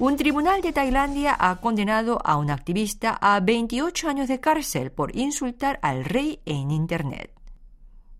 Un 0.01 0.17
tribunal 0.17 0.63
de 0.63 0.73
Tailandia 0.73 1.37
ha 1.39 1.57
condenado 1.57 2.17
a 2.25 2.37
un 2.37 2.49
activista 2.49 3.19
a 3.21 3.39
28 3.39 4.09
años 4.09 4.27
de 4.27 4.39
cárcel 4.39 4.91
por 4.91 5.15
insultar 5.15 5.77
al 5.83 6.05
rey 6.05 6.41
en 6.47 6.71
Internet. 6.71 7.31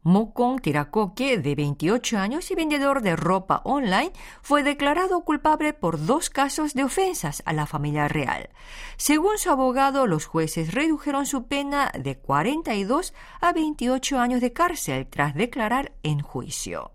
Mokong 0.04 0.62
Tirakoke, 0.62 1.40
de 1.40 1.56
28 1.56 2.20
años 2.20 2.52
y 2.52 2.54
vendedor 2.54 3.02
de 3.02 3.16
ropa 3.16 3.64
online, 3.66 4.14
fue 4.44 4.62
declarado 4.62 5.22
culpable 5.22 5.74
por 5.74 6.06
dos 6.06 6.30
casos 6.30 6.76
de 6.76 6.84
ofensas 6.84 7.42
a 7.48 7.54
la 7.54 7.66
familia 7.66 8.08
real. 8.08 8.50
Según 8.98 9.40
su 9.40 9.50
abogado, 9.50 10.06
los 10.06 10.28
jueces 10.28 10.76
redujeron 10.76 11.26
su 11.26 11.48
pena 11.48 11.92
de 11.98 12.16
42 12.16 13.12
a 13.42 13.54
28 13.54 14.20
años 14.20 14.40
de 14.40 14.54
cárcel 14.54 15.08
tras 15.08 15.34
declarar 15.34 15.94
en 16.04 16.20
juicio. 16.20 16.92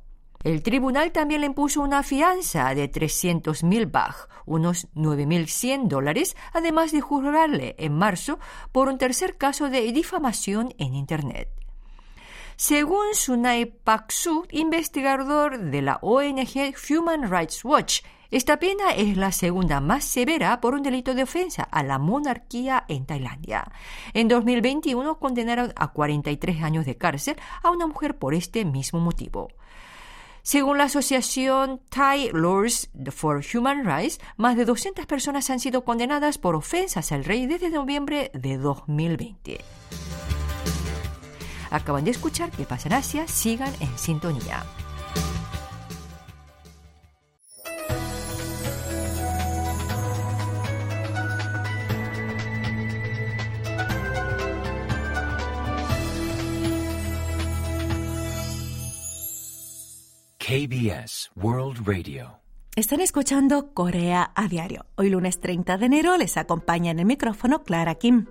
El 0.47 0.63
tribunal 0.63 1.11
también 1.11 1.41
le 1.41 1.49
impuso 1.49 1.81
una 1.81 2.05
fianza 2.05 2.73
de 2.73 2.89
300.000 2.89 3.91
baj, 3.91 4.29
unos 4.45 4.87
9.100 4.95 5.89
dólares, 5.89 6.37
además 6.53 6.93
de 6.93 7.01
jurarle 7.01 7.75
en 7.79 7.93
marzo 7.93 8.39
por 8.71 8.87
un 8.87 8.97
tercer 8.97 9.39
caso 9.39 9.71
de 9.71 9.91
difamación 9.91 10.73
en 10.79 10.95
Internet. 10.95 11.49
Según 12.55 13.07
Sunay 13.15 13.65
Pak-su, 13.67 14.47
investigador 14.53 15.59
de 15.59 15.83
la 15.83 15.99
ONG 16.01 16.77
Human 16.91 17.29
Rights 17.29 17.65
Watch, 17.65 18.03
esta 18.31 18.61
pena 18.61 18.93
es 18.93 19.17
la 19.17 19.33
segunda 19.33 19.81
más 19.81 20.05
severa 20.05 20.61
por 20.61 20.75
un 20.75 20.85
delito 20.85 21.17
de 21.17 21.25
ofensa 21.25 21.65
a 21.65 21.83
la 21.83 21.99
monarquía 21.99 22.85
en 22.87 23.05
Tailandia. 23.05 23.73
En 24.15 24.29
2021 24.29 25.19
condenaron 25.19 25.73
a 25.75 25.93
43 25.93 26.63
años 26.63 26.87
de 26.87 26.97
cárcel 26.97 27.35
a 27.65 27.71
una 27.71 27.89
mujer 27.89 28.17
por 28.17 28.33
este 28.33 28.65
mismo 28.65 29.01
motivo. 29.01 29.49
Según 30.47 30.79
la 30.79 30.85
asociación 30.85 31.81
Thai 31.89 32.31
Lawyers 32.33 32.89
for 33.11 33.43
Human 33.53 33.85
Rights, 33.85 34.21
más 34.37 34.57
de 34.57 34.65
200 34.65 35.05
personas 35.05 35.51
han 35.51 35.59
sido 35.59 35.83
condenadas 35.83 36.39
por 36.39 36.55
ofensas 36.55 37.11
al 37.11 37.25
rey 37.25 37.47
desde 37.47 37.69
noviembre 37.69 38.31
de 38.33 38.57
2020. 38.57 39.59
Acaban 41.73 42.05
de 42.05 42.13
escuchar 42.13 42.53
que 42.53 42.63
pasa 42.63 42.89
en 42.89 42.93
Asia, 42.93 43.27
sigan 43.27 43.75
en 43.81 43.99
sintonía. 43.99 44.65
KBS 60.57 61.33
World 61.37 61.87
Radio. 61.87 62.41
Están 62.77 63.03
escuchando 63.03 63.75
Corea 63.75 64.33
a 64.35 64.49
diario. 64.49 64.87
Hoy 64.95 65.11
lunes 65.11 65.39
30 65.39 65.77
de 65.77 65.85
enero 65.85 66.17
les 66.17 66.39
acompaña 66.39 66.91
en 66.93 66.99
el 66.99 67.05
micrófono 67.05 67.63
Clara 67.63 67.97
Kim. 67.97 68.25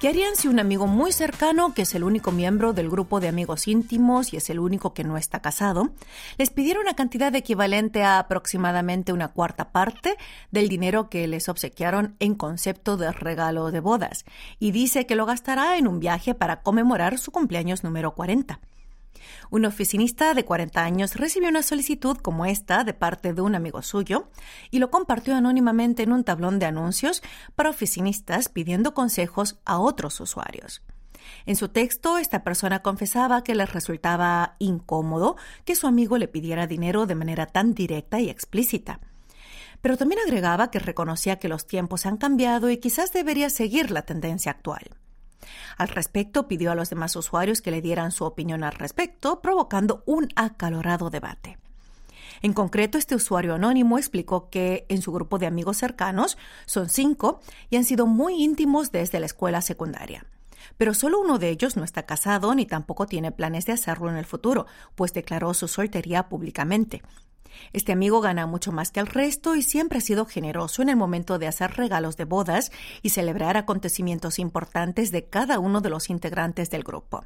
¿Qué 0.00 0.08
harían 0.08 0.34
si 0.34 0.48
un 0.48 0.58
amigo 0.58 0.86
muy 0.86 1.12
cercano, 1.12 1.74
que 1.74 1.82
es 1.82 1.94
el 1.94 2.04
único 2.04 2.32
miembro 2.32 2.72
del 2.72 2.88
grupo 2.88 3.20
de 3.20 3.28
amigos 3.28 3.68
íntimos 3.68 4.32
y 4.32 4.38
es 4.38 4.48
el 4.48 4.58
único 4.58 4.94
que 4.94 5.04
no 5.04 5.18
está 5.18 5.42
casado, 5.42 5.90
les 6.38 6.48
pidiera 6.48 6.80
una 6.80 6.94
cantidad 6.94 7.34
equivalente 7.34 8.02
a 8.02 8.18
aproximadamente 8.18 9.12
una 9.12 9.28
cuarta 9.28 9.72
parte 9.72 10.16
del 10.50 10.70
dinero 10.70 11.10
que 11.10 11.28
les 11.28 11.50
obsequiaron 11.50 12.16
en 12.18 12.34
concepto 12.34 12.96
de 12.96 13.12
regalo 13.12 13.70
de 13.72 13.80
bodas 13.80 14.24
y 14.58 14.70
dice 14.70 15.04
que 15.04 15.16
lo 15.16 15.26
gastará 15.26 15.76
en 15.76 15.86
un 15.86 16.00
viaje 16.00 16.34
para 16.34 16.62
conmemorar 16.62 17.18
su 17.18 17.30
cumpleaños 17.30 17.84
número 17.84 18.14
40? 18.14 18.58
Un 19.50 19.64
oficinista 19.64 20.34
de 20.34 20.44
40 20.44 20.82
años 20.82 21.16
recibió 21.16 21.48
una 21.48 21.62
solicitud 21.62 22.16
como 22.16 22.46
esta 22.46 22.84
de 22.84 22.94
parte 22.94 23.32
de 23.32 23.42
un 23.42 23.54
amigo 23.54 23.82
suyo 23.82 24.28
y 24.70 24.78
lo 24.78 24.90
compartió 24.90 25.34
anónimamente 25.34 26.02
en 26.02 26.12
un 26.12 26.24
tablón 26.24 26.58
de 26.58 26.66
anuncios 26.66 27.22
para 27.54 27.70
oficinistas 27.70 28.48
pidiendo 28.48 28.94
consejos 28.94 29.58
a 29.64 29.78
otros 29.78 30.20
usuarios. 30.20 30.82
En 31.46 31.56
su 31.56 31.68
texto, 31.68 32.18
esta 32.18 32.42
persona 32.42 32.80
confesaba 32.82 33.42
que 33.42 33.54
les 33.54 33.72
resultaba 33.72 34.56
incómodo 34.58 35.36
que 35.64 35.74
su 35.74 35.86
amigo 35.86 36.18
le 36.18 36.28
pidiera 36.28 36.66
dinero 36.66 37.06
de 37.06 37.14
manera 37.14 37.46
tan 37.46 37.74
directa 37.74 38.20
y 38.20 38.30
explícita. 38.30 39.00
Pero 39.80 39.96
también 39.96 40.20
agregaba 40.24 40.70
que 40.70 40.78
reconocía 40.78 41.38
que 41.38 41.48
los 41.48 41.66
tiempos 41.66 42.06
han 42.06 42.18
cambiado 42.18 42.70
y 42.70 42.78
quizás 42.78 43.12
debería 43.12 43.48
seguir 43.50 43.90
la 43.90 44.02
tendencia 44.02 44.52
actual. 44.52 44.90
Al 45.76 45.88
respecto, 45.88 46.48
pidió 46.48 46.72
a 46.72 46.74
los 46.74 46.90
demás 46.90 47.16
usuarios 47.16 47.62
que 47.62 47.70
le 47.70 47.82
dieran 47.82 48.12
su 48.12 48.24
opinión 48.24 48.64
al 48.64 48.72
respecto, 48.72 49.40
provocando 49.40 50.02
un 50.06 50.28
acalorado 50.36 51.10
debate. 51.10 51.58
En 52.42 52.52
concreto, 52.52 52.96
este 52.96 53.14
usuario 53.14 53.54
anónimo 53.54 53.98
explicó 53.98 54.48
que 54.48 54.86
en 54.88 55.02
su 55.02 55.12
grupo 55.12 55.38
de 55.38 55.46
amigos 55.46 55.76
cercanos 55.76 56.38
son 56.66 56.88
cinco 56.88 57.40
y 57.68 57.76
han 57.76 57.84
sido 57.84 58.06
muy 58.06 58.42
íntimos 58.42 58.92
desde 58.92 59.20
la 59.20 59.26
escuela 59.26 59.60
secundaria. 59.60 60.24
Pero 60.78 60.94
solo 60.94 61.20
uno 61.20 61.38
de 61.38 61.50
ellos 61.50 61.76
no 61.76 61.84
está 61.84 62.04
casado 62.04 62.54
ni 62.54 62.64
tampoco 62.64 63.06
tiene 63.06 63.32
planes 63.32 63.66
de 63.66 63.72
hacerlo 63.72 64.10
en 64.10 64.16
el 64.16 64.24
futuro, 64.24 64.66
pues 64.94 65.12
declaró 65.12 65.52
su 65.52 65.68
soltería 65.68 66.28
públicamente. 66.28 67.02
Este 67.72 67.92
amigo 67.92 68.20
gana 68.20 68.46
mucho 68.46 68.72
más 68.72 68.90
que 68.90 69.00
el 69.00 69.06
resto 69.06 69.56
y 69.56 69.62
siempre 69.62 69.98
ha 69.98 70.02
sido 70.02 70.26
generoso 70.26 70.82
en 70.82 70.88
el 70.88 70.96
momento 70.96 71.38
de 71.38 71.46
hacer 71.46 71.72
regalos 71.72 72.16
de 72.16 72.24
bodas 72.24 72.72
y 73.02 73.10
celebrar 73.10 73.56
acontecimientos 73.56 74.38
importantes 74.38 75.10
de 75.10 75.24
cada 75.24 75.58
uno 75.58 75.80
de 75.80 75.90
los 75.90 76.10
integrantes 76.10 76.70
del 76.70 76.82
grupo. 76.82 77.24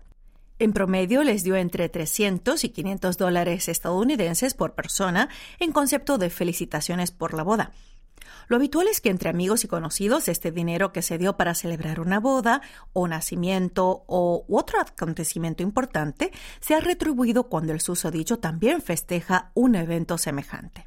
En 0.61 0.73
promedio 0.73 1.25
les 1.25 1.43
dio 1.43 1.57
entre 1.57 1.89
300 1.89 2.63
y 2.63 2.69
500 2.69 3.19
dólares 3.19 3.69
estadounidenses 3.69 4.55
por 4.55 4.75
persona 4.75 5.29
en 5.59 5.73
concepto 5.73 6.17
de 6.17 6.31
felicitaciones 6.31 7.11
por 7.11 7.35
la 7.35 7.43
boda. 7.43 7.73
Lo 8.49 8.57
habitual 8.57 8.89
es 8.89 9.01
que 9.01 9.11
entre 9.11 9.31
amigos 9.31 9.65
y 9.65 9.69
conocidos 9.69 10.29
este 10.29 10.53
dinero 10.53 10.93
que 10.93 11.03
se 11.03 11.19
dio 11.19 11.37
para 11.37 11.55
celebrar 11.55 12.01
una 12.01 12.21
boda 12.21 12.61
o 12.93 13.09
nacimiento 13.09 14.05
o 14.07 14.45
otro 14.49 14.81
acontecimiento 14.81 15.63
importante 15.63 16.33
sea 16.61 16.81
retribuido 16.81 17.49
cuando 17.49 17.73
el 17.73 17.81
susodicho 17.81 18.39
también 18.39 18.83
festeja 18.83 19.51
un 19.55 19.75
evento 19.75 20.19
semejante. 20.19 20.87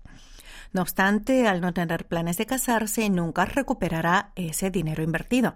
No 0.73 0.81
obstante, 0.81 1.47
al 1.47 1.61
no 1.61 1.73
tener 1.73 2.07
planes 2.07 2.37
de 2.37 2.45
casarse, 2.45 3.09
nunca 3.09 3.45
recuperará 3.45 4.31
ese 4.35 4.69
dinero 4.69 5.01
invertido. 5.03 5.55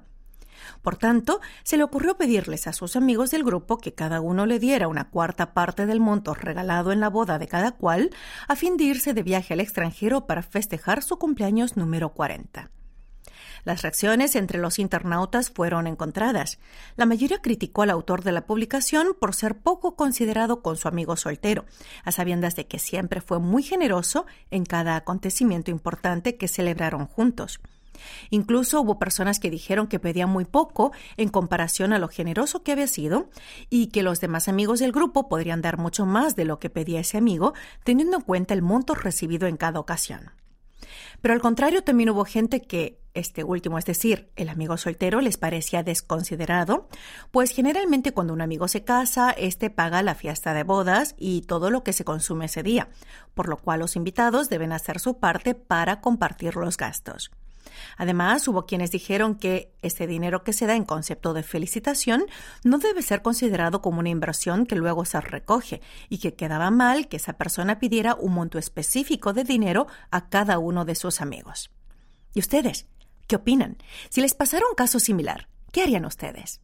Por 0.81 0.95
tanto, 0.97 1.41
se 1.63 1.77
le 1.77 1.83
ocurrió 1.83 2.17
pedirles 2.17 2.67
a 2.67 2.73
sus 2.73 2.95
amigos 2.95 3.31
del 3.31 3.43
grupo 3.43 3.77
que 3.77 3.93
cada 3.93 4.21
uno 4.21 4.45
le 4.45 4.59
diera 4.59 4.87
una 4.87 5.09
cuarta 5.09 5.53
parte 5.53 5.85
del 5.85 5.99
monto 5.99 6.33
regalado 6.33 6.91
en 6.91 6.99
la 6.99 7.09
boda 7.09 7.39
de 7.39 7.47
cada 7.47 7.71
cual, 7.71 8.11
a 8.47 8.55
fin 8.55 8.77
de 8.77 8.85
irse 8.85 9.13
de 9.13 9.23
viaje 9.23 9.53
al 9.53 9.59
extranjero 9.59 10.25
para 10.27 10.43
festejar 10.43 11.03
su 11.03 11.17
cumpleaños 11.17 11.77
número 11.77 12.13
40. 12.13 12.71
Las 13.63 13.83
reacciones 13.83 14.35
entre 14.35 14.59
los 14.59 14.79
internautas 14.79 15.51
fueron 15.51 15.87
encontradas. 15.87 16.57
La 16.95 17.05
mayoría 17.05 17.41
criticó 17.41 17.83
al 17.83 17.91
autor 17.91 18.23
de 18.23 18.31
la 18.31 18.45
publicación 18.45 19.15
por 19.19 19.35
ser 19.35 19.59
poco 19.59 19.95
considerado 19.95 20.61
con 20.61 20.77
su 20.77 20.87
amigo 20.87 21.15
soltero, 21.15 21.65
a 22.03 22.11
sabiendas 22.11 22.55
de 22.55 22.65
que 22.65 22.79
siempre 22.79 23.21
fue 23.21 23.39
muy 23.39 23.63
generoso 23.63 24.25
en 24.49 24.65
cada 24.65 24.95
acontecimiento 24.95 25.69
importante 25.69 26.37
que 26.37 26.47
celebraron 26.47 27.05
juntos. 27.05 27.59
Incluso 28.29 28.81
hubo 28.81 28.99
personas 28.99 29.39
que 29.39 29.49
dijeron 29.49 29.87
que 29.87 29.99
pedía 29.99 30.27
muy 30.27 30.45
poco 30.45 30.91
en 31.17 31.29
comparación 31.29 31.93
a 31.93 31.99
lo 31.99 32.07
generoso 32.07 32.63
que 32.63 32.71
había 32.71 32.87
sido 32.87 33.29
y 33.69 33.87
que 33.87 34.03
los 34.03 34.19
demás 34.19 34.47
amigos 34.47 34.79
del 34.79 34.91
grupo 34.91 35.27
podrían 35.27 35.61
dar 35.61 35.77
mucho 35.77 36.05
más 36.05 36.35
de 36.35 36.45
lo 36.45 36.59
que 36.59 36.69
pedía 36.69 36.99
ese 36.99 37.17
amigo, 37.17 37.53
teniendo 37.83 38.17
en 38.17 38.23
cuenta 38.23 38.53
el 38.53 38.61
monto 38.61 38.95
recibido 38.95 39.47
en 39.47 39.57
cada 39.57 39.79
ocasión. 39.79 40.31
Pero 41.21 41.33
al 41.33 41.41
contrario, 41.41 41.83
también 41.83 42.09
hubo 42.09 42.25
gente 42.25 42.61
que 42.61 42.99
este 43.13 43.43
último, 43.43 43.77
es 43.77 43.85
decir, 43.85 44.31
el 44.35 44.49
amigo 44.49 44.77
soltero, 44.77 45.21
les 45.21 45.37
parecía 45.37 45.83
desconsiderado, 45.83 46.87
pues 47.31 47.51
generalmente 47.51 48.13
cuando 48.13 48.33
un 48.33 48.41
amigo 48.41 48.67
se 48.67 48.83
casa, 48.83 49.31
este 49.31 49.69
paga 49.69 50.01
la 50.01 50.15
fiesta 50.15 50.53
de 50.53 50.63
bodas 50.63 51.15
y 51.17 51.41
todo 51.41 51.69
lo 51.69 51.83
que 51.83 51.93
se 51.93 52.05
consume 52.05 52.45
ese 52.45 52.63
día, 52.63 52.89
por 53.33 53.49
lo 53.49 53.57
cual 53.57 53.81
los 53.81 53.95
invitados 53.95 54.49
deben 54.49 54.71
hacer 54.71 54.99
su 54.99 55.19
parte 55.19 55.55
para 55.55 56.01
compartir 56.01 56.55
los 56.55 56.77
gastos. 56.77 57.31
Además, 57.97 58.47
hubo 58.47 58.65
quienes 58.65 58.91
dijeron 58.91 59.35
que 59.35 59.71
este 59.81 60.07
dinero 60.07 60.43
que 60.43 60.53
se 60.53 60.67
da 60.67 60.75
en 60.75 60.85
concepto 60.85 61.33
de 61.33 61.43
felicitación 61.43 62.25
no 62.63 62.77
debe 62.77 63.01
ser 63.01 63.21
considerado 63.21 63.81
como 63.81 63.99
una 63.99 64.09
inversión 64.09 64.65
que 64.65 64.75
luego 64.75 65.05
se 65.05 65.21
recoge 65.21 65.81
y 66.09 66.19
que 66.19 66.33
quedaba 66.33 66.71
mal 66.71 67.07
que 67.07 67.17
esa 67.17 67.33
persona 67.33 67.79
pidiera 67.79 68.15
un 68.15 68.33
monto 68.33 68.57
específico 68.57 69.33
de 69.33 69.43
dinero 69.43 69.87
a 70.09 70.29
cada 70.29 70.59
uno 70.59 70.85
de 70.85 70.95
sus 70.95 71.21
amigos. 71.21 71.71
¿Y 72.33 72.39
ustedes? 72.39 72.87
¿Qué 73.27 73.35
opinan? 73.35 73.77
Si 74.09 74.21
les 74.21 74.33
pasara 74.33 74.65
un 74.69 74.75
caso 74.75 74.99
similar, 74.99 75.47
¿qué 75.71 75.83
harían 75.83 76.05
ustedes? 76.05 76.61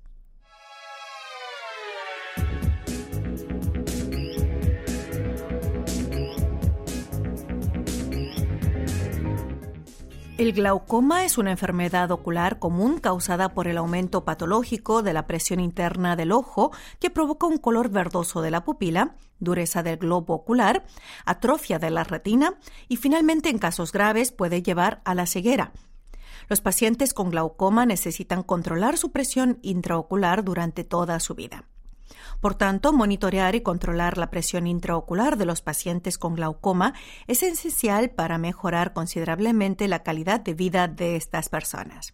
El 10.37 10.53
glaucoma 10.53 11.25
es 11.25 11.39
una 11.39 11.49
enfermedad 11.49 12.11
ocular 12.11 12.59
común 12.59 12.99
causada 12.99 13.55
por 13.55 13.67
el 13.67 13.75
aumento 13.75 14.23
patológico 14.23 15.01
de 15.01 15.11
la 15.11 15.25
presión 15.25 15.59
interna 15.59 16.15
del 16.15 16.31
ojo 16.31 16.71
que 16.99 17.09
provoca 17.09 17.47
un 17.47 17.57
color 17.57 17.89
verdoso 17.89 18.43
de 18.43 18.51
la 18.51 18.63
pupila, 18.63 19.15
dureza 19.39 19.81
del 19.81 19.97
globo 19.97 20.35
ocular, 20.35 20.85
atrofia 21.25 21.79
de 21.79 21.89
la 21.89 22.03
retina 22.03 22.59
y 22.87 22.97
finalmente 22.97 23.49
en 23.49 23.57
casos 23.57 23.91
graves 23.91 24.31
puede 24.31 24.61
llevar 24.61 25.01
a 25.05 25.15
la 25.15 25.25
ceguera. 25.25 25.71
Los 26.49 26.61
pacientes 26.61 27.15
con 27.15 27.31
glaucoma 27.31 27.87
necesitan 27.87 28.43
controlar 28.43 28.97
su 28.97 29.11
presión 29.11 29.57
intraocular 29.63 30.43
durante 30.43 30.83
toda 30.83 31.19
su 31.19 31.33
vida. 31.33 31.65
Por 32.39 32.55
tanto, 32.55 32.93
monitorear 32.93 33.55
y 33.55 33.61
controlar 33.61 34.17
la 34.17 34.29
presión 34.29 34.67
intraocular 34.67 35.37
de 35.37 35.45
los 35.45 35.61
pacientes 35.61 36.17
con 36.17 36.35
glaucoma 36.35 36.93
es 37.25 37.41
esencial 37.41 38.11
para 38.11 38.37
mejorar 38.37 38.93
considerablemente 38.93 39.87
la 39.87 40.03
calidad 40.03 40.39
de 40.39 40.53
vida 40.53 40.87
de 40.87 41.15
estas 41.15 41.49
personas. 41.49 42.13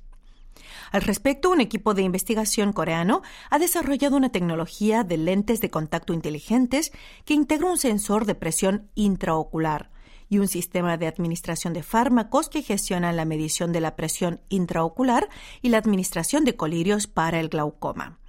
Al 0.91 1.01
respecto, 1.01 1.49
un 1.49 1.59
equipo 1.59 1.93
de 1.93 2.03
investigación 2.03 2.71
coreano 2.71 3.21
ha 3.49 3.59
desarrollado 3.59 4.15
una 4.15 4.31
tecnología 4.31 5.03
de 5.03 5.17
lentes 5.17 5.59
de 5.59 5.69
contacto 5.69 6.13
inteligentes 6.13 6.91
que 7.25 7.33
integra 7.33 7.69
un 7.69 7.77
sensor 7.77 8.25
de 8.25 8.35
presión 8.35 8.89
intraocular 8.95 9.91
y 10.29 10.39
un 10.39 10.47
sistema 10.47 10.97
de 10.97 11.07
administración 11.07 11.73
de 11.73 11.83
fármacos 11.83 12.49
que 12.49 12.61
gestionan 12.61 13.17
la 13.17 13.25
medición 13.25 13.71
de 13.71 13.81
la 13.81 13.95
presión 13.95 14.41
intraocular 14.49 15.29
y 15.61 15.69
la 15.69 15.77
administración 15.77 16.45
de 16.45 16.55
colirios 16.55 17.07
para 17.07 17.39
el 17.39 17.49
glaucoma. 17.49 18.19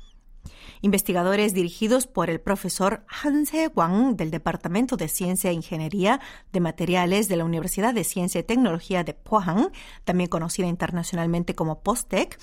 Investigadores 0.80 1.54
dirigidos 1.54 2.07
por 2.07 2.30
el 2.30 2.40
profesor 2.40 3.04
Hanse 3.09 3.68
Wang 3.74 4.16
del 4.16 4.30
Departamento 4.30 4.96
de 4.96 5.09
Ciencia 5.09 5.50
e 5.50 5.54
Ingeniería 5.54 6.20
de 6.52 6.61
Materiales 6.61 7.28
de 7.28 7.37
la 7.37 7.44
Universidad 7.44 7.94
de 7.94 8.04
Ciencia 8.04 8.40
y 8.40 8.44
Tecnología 8.44 9.04
de 9.04 9.14
Pohang, 9.14 9.70
también 10.04 10.28
conocida 10.28 10.66
internacionalmente 10.66 11.54
como 11.54 11.80
POSTEC, 11.83 12.38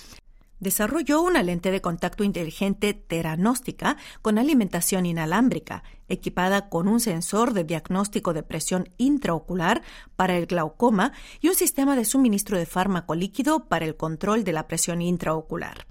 desarrolló 0.62 1.22
una 1.22 1.44
lente 1.44 1.72
de 1.72 1.82
contacto 1.82 2.24
inteligente 2.24 2.94
teranóstica 2.94 3.98
con 4.22 4.38
alimentación 4.38 5.06
inalámbrica, 5.06 5.84
equipada 6.08 6.70
con 6.70 6.88
un 6.88 7.00
sensor 7.00 7.54
de 7.54 7.64
diagnóstico 7.64 8.34
de 8.34 8.44
presión 8.44 8.88
intraocular 8.98 9.82
para 10.16 10.38
el 10.38 10.46
glaucoma 10.46 11.14
y 11.42 11.50
un 11.50 11.56
sistema 11.56 11.96
de 11.96 12.06
suministro 12.06 12.58
de 12.58 12.68
fármaco 12.68 13.16
líquido 13.16 13.68
para 13.68 13.86
el 13.86 13.98
control 13.98 14.44
de 14.44 14.54
la 14.54 14.68
presión 14.68 15.02
intraocular. 15.02 15.91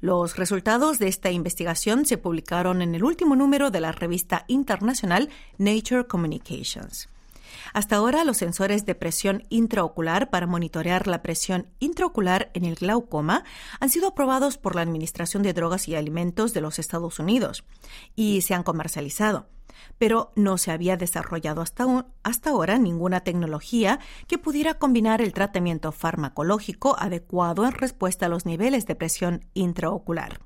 Los 0.00 0.36
resultados 0.36 0.98
de 0.98 1.08
esta 1.08 1.30
investigación 1.30 2.06
se 2.06 2.16
publicaron 2.16 2.80
en 2.80 2.94
el 2.94 3.04
último 3.04 3.36
número 3.36 3.70
de 3.70 3.80
la 3.80 3.92
revista 3.92 4.46
internacional 4.48 5.28
Nature 5.58 6.06
Communications. 6.06 7.10
Hasta 7.72 7.96
ahora, 7.96 8.24
los 8.24 8.38
sensores 8.38 8.86
de 8.86 8.94
presión 8.94 9.44
intraocular 9.48 10.30
para 10.30 10.46
monitorear 10.46 11.06
la 11.06 11.22
presión 11.22 11.68
intraocular 11.78 12.50
en 12.54 12.64
el 12.64 12.74
glaucoma 12.74 13.44
han 13.80 13.90
sido 13.90 14.08
aprobados 14.08 14.58
por 14.58 14.74
la 14.74 14.82
Administración 14.82 15.42
de 15.42 15.52
Drogas 15.52 15.88
y 15.88 15.94
Alimentos 15.94 16.52
de 16.52 16.60
los 16.60 16.78
Estados 16.78 17.18
Unidos 17.18 17.64
y 18.14 18.42
se 18.42 18.54
han 18.54 18.62
comercializado 18.62 19.48
pero 19.98 20.32
no 20.36 20.58
se 20.58 20.72
había 20.72 20.96
desarrollado 20.96 21.62
hasta, 21.62 22.50
ahora 22.50 22.78
ninguna 22.78 23.20
tecnología 23.20 24.00
que 24.26 24.38
pudiera 24.38 24.74
combinar 24.74 25.20
el 25.20 25.32
tratamiento 25.32 25.92
farmacológico 25.92 26.96
adecuado 26.98 27.64
en 27.66 27.72
respuesta 27.72 28.26
a 28.26 28.28
los 28.28 28.46
niveles 28.46 28.86
de 28.86 28.94
presión 28.94 29.44
intraocular. 29.54 30.40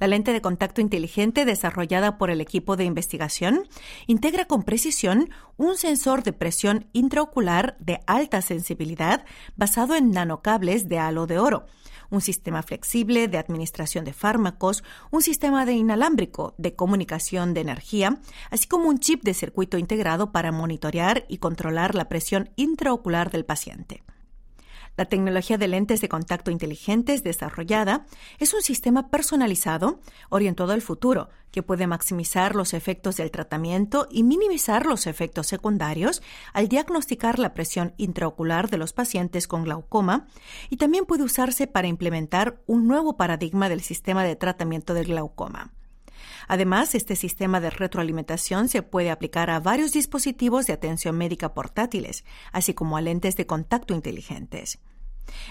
La 0.00 0.06
lente 0.06 0.32
de 0.32 0.40
contacto 0.40 0.80
inteligente 0.80 1.44
desarrollada 1.44 2.18
por 2.18 2.30
el 2.30 2.40
equipo 2.40 2.76
de 2.76 2.84
investigación 2.84 3.68
integra 4.06 4.44
con 4.44 4.62
precisión 4.62 5.30
un 5.56 5.76
sensor 5.76 6.22
de 6.22 6.32
presión 6.32 6.86
intraocular 6.92 7.76
de 7.80 8.00
alta 8.06 8.40
sensibilidad 8.40 9.24
basado 9.56 9.96
en 9.96 10.12
nanocables 10.12 10.88
de 10.88 11.00
halo 11.00 11.26
de 11.26 11.40
oro, 11.40 11.66
un 12.10 12.20
sistema 12.20 12.62
flexible 12.62 13.26
de 13.26 13.38
administración 13.38 14.04
de 14.04 14.12
fármacos, 14.12 14.84
un 15.10 15.22
sistema 15.22 15.66
de 15.66 15.72
inalámbrico 15.72 16.54
de 16.58 16.76
comunicación 16.76 17.52
de 17.52 17.62
energía, 17.62 18.20
así 18.50 18.68
como 18.68 18.88
un 18.88 18.98
chip 18.98 19.24
de 19.24 19.34
circuito 19.34 19.78
integrado 19.78 20.30
para 20.30 20.52
monitorear 20.52 21.24
y 21.28 21.38
controlar 21.38 21.96
la 21.96 22.08
presión 22.08 22.50
intraocular 22.56 23.30
del 23.30 23.44
paciente. 23.44 24.04
La 24.98 25.04
tecnología 25.04 25.58
de 25.58 25.68
lentes 25.68 26.00
de 26.00 26.08
contacto 26.08 26.50
inteligentes 26.50 27.22
desarrollada 27.22 28.04
es 28.40 28.52
un 28.52 28.62
sistema 28.62 29.10
personalizado 29.10 30.00
orientado 30.28 30.72
al 30.72 30.82
futuro 30.82 31.28
que 31.52 31.62
puede 31.62 31.86
maximizar 31.86 32.56
los 32.56 32.74
efectos 32.74 33.16
del 33.16 33.30
tratamiento 33.30 34.08
y 34.10 34.24
minimizar 34.24 34.86
los 34.86 35.06
efectos 35.06 35.46
secundarios 35.46 36.20
al 36.52 36.66
diagnosticar 36.66 37.38
la 37.38 37.54
presión 37.54 37.94
intraocular 37.96 38.70
de 38.70 38.78
los 38.78 38.92
pacientes 38.92 39.46
con 39.46 39.62
glaucoma 39.62 40.26
y 40.68 40.78
también 40.78 41.04
puede 41.04 41.22
usarse 41.22 41.68
para 41.68 41.86
implementar 41.86 42.60
un 42.66 42.88
nuevo 42.88 43.16
paradigma 43.16 43.68
del 43.68 43.82
sistema 43.82 44.24
de 44.24 44.34
tratamiento 44.34 44.94
del 44.94 45.06
glaucoma. 45.06 45.77
Además, 46.48 46.94
este 46.94 47.14
sistema 47.14 47.60
de 47.60 47.70
retroalimentación 47.70 48.68
se 48.68 48.82
puede 48.82 49.10
aplicar 49.10 49.50
a 49.50 49.60
varios 49.60 49.92
dispositivos 49.92 50.66
de 50.66 50.72
atención 50.72 51.16
médica 51.16 51.54
portátiles, 51.54 52.24
así 52.50 52.74
como 52.74 52.96
a 52.96 53.00
lentes 53.00 53.36
de 53.36 53.46
contacto 53.46 53.94
inteligentes. 53.94 54.80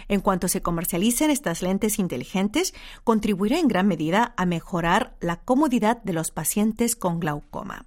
En 0.07 0.21
cuanto 0.21 0.47
se 0.47 0.61
comercialicen 0.61 1.29
estas 1.29 1.61
lentes 1.61 1.99
inteligentes, 1.99 2.73
contribuirá 3.03 3.59
en 3.59 3.67
gran 3.67 3.87
medida 3.87 4.33
a 4.35 4.45
mejorar 4.45 5.15
la 5.19 5.37
comodidad 5.37 6.01
de 6.01 6.13
los 6.13 6.31
pacientes 6.31 6.95
con 6.95 7.19
glaucoma. 7.19 7.85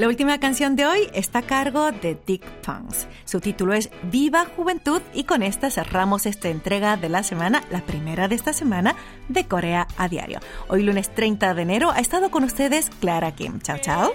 La 0.00 0.08
última 0.08 0.38
canción 0.38 0.76
de 0.76 0.86
hoy 0.86 1.08
está 1.12 1.40
a 1.40 1.42
cargo 1.42 1.92
de 1.92 2.18
Dick 2.26 2.44
Punks. 2.62 3.06
Su 3.24 3.40
título 3.40 3.74
es 3.74 3.90
Viva 4.04 4.46
Juventud 4.56 5.02
y 5.14 5.24
con 5.24 5.42
esta 5.42 5.70
cerramos 5.70 6.26
esta 6.26 6.48
entrega 6.48 6.96
de 6.96 7.08
la 7.08 7.22
semana, 7.22 7.62
la 7.70 7.80
primera 7.80 8.28
de 8.28 8.34
esta 8.34 8.52
semana 8.52 8.94
de 9.28 9.46
Corea 9.46 9.86
a 9.96 10.08
Diario. 10.08 10.40
Hoy 10.68 10.82
lunes 10.82 11.14
30 11.14 11.54
de 11.54 11.62
enero 11.62 11.90
ha 11.90 11.98
estado 11.98 12.30
con 12.30 12.44
ustedes 12.44 12.90
Clara 13.00 13.32
Kim. 13.32 13.60
Chao, 13.60 13.78
chao. 13.78 14.12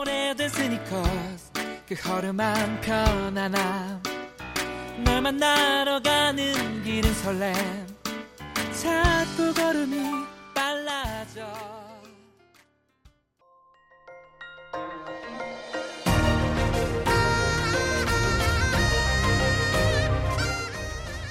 오래됐으니까 0.00 1.02
그 1.86 1.94
걸음만 1.94 2.80
편안함 2.80 4.02
널 5.04 5.20
만나러 5.20 6.00
가는 6.00 6.82
길은 6.84 7.12
설렘 7.14 7.54
자꾸 8.72 9.52
걸음이 9.52 9.96
빨라져 10.54 11.83